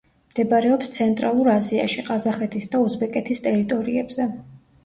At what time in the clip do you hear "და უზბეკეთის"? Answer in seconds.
2.73-3.47